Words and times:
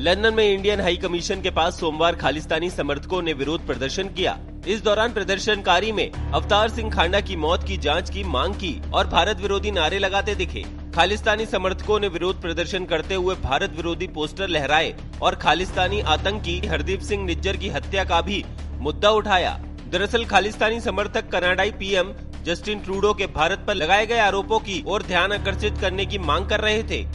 London 0.00 0.34
में 0.34 0.44
Indian 0.44 0.80
high 0.80 0.96
commission 0.96 1.40
के 1.42 1.50
पास 1.50 1.78
सोमवार 1.80 2.16
खालिस्तानी 2.16 2.68
समर्थकों 2.70 3.22
ने 3.22 3.32
विरोध 3.32 3.66
प्रदर्शन 3.66 4.08
किया। 4.08 4.36
इस 4.66 4.82
दौरान 4.82 5.12
प्रदर्शनकारी 5.12 5.90
में 5.92 6.10
अवतार 6.10 6.68
सिंह 6.68 6.90
खांडा 6.90 7.20
की 7.20 7.36
मौत 7.36 7.64
की 7.64 7.76
जाँच 7.76 8.10
की 8.10 8.22
मांग 8.24 8.54
की 8.54 8.70
और 8.90 9.06
भारत 9.06 9.40
विरोधी 9.40 9.70
नारे 9.70 9.98
लगाते 9.98 10.34
दिखे। 10.34 10.64
खालिस्तानी 10.94 11.46
समर्थकों 11.46 11.98
ने 12.00 12.08
विरोध 12.08 12.40
प्रदर्शन 12.42 12.84
करते 12.84 13.14
हुए 13.14 13.34
भारत 13.34 13.76
विरोधी 13.76 14.06
पोस्टर 14.06 14.48
लहराए 14.48 14.94
और 15.22 15.34
खालिस्तानी 15.34 16.00
आतंकी 16.00 16.58
हरदीप 16.66 17.00
सिंह 17.00 17.24
निज्जर 17.24 17.56
की 17.56 17.68
हत्या 17.68 18.04
का 18.04 18.20
भी 18.20 18.44
मुद्दा 18.78 19.10
उठाया। 19.10 19.58
दरअसल 19.88 20.24
खालिस्तानी 20.24 20.80
समर्थक 20.80 21.30
कनाडाई 21.30 21.70
पीएम 21.70 22.14
जस्टिन 22.44 22.80
ट्रूडो 22.80 23.14
के 23.14 23.26
भारत 23.26 23.64
पर 23.66 23.74
लगाए 23.74 24.06
गए 24.06 24.18
आरोपों 24.20 24.58
की 24.60 24.82
ओर 24.86 25.02
ध्यान 25.02 25.32
आकर्षित 25.32 25.78
करने 25.80 26.06
की 26.06 26.18
मांग 26.18 26.48
कर 26.48 26.60
रहे 26.60 26.82
थे। 26.82 27.06